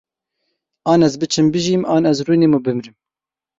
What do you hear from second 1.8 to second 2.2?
an ez